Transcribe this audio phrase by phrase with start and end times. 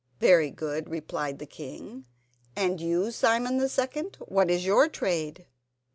[0.19, 2.07] "Very good," replied the king.
[2.55, 5.45] "And you, Simon the second, what is your trade?"